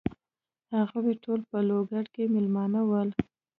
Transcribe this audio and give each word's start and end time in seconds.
هغوی 0.77 1.13
ټول 1.23 1.39
په 1.51 1.57
لوګر 1.69 2.05
کې 2.13 2.23
مېلمانه 2.33 2.81
ول. 2.89 3.09